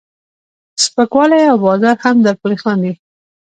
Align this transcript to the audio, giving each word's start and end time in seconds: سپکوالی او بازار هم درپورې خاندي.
سپکوالی 0.83 1.41
او 1.51 1.57
بازار 1.65 1.95
هم 2.03 2.15
درپورې 2.25 2.57
خاندي. 2.63 2.91